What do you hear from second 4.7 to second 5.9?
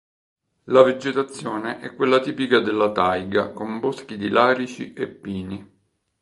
e pini.